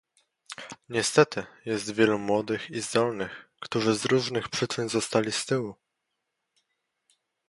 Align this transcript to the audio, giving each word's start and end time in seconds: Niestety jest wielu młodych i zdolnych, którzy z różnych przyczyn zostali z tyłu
Niestety 0.89 1.43
jest 1.65 1.91
wielu 1.93 2.19
młodych 2.19 2.69
i 2.71 2.81
zdolnych, 2.81 3.49
którzy 3.59 3.95
z 3.95 4.05
różnych 4.05 4.49
przyczyn 4.49 4.89
zostali 4.89 5.31
z 5.31 5.45
tyłu 5.45 5.75